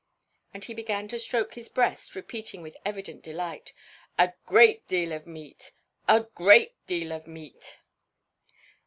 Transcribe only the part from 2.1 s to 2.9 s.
repeating with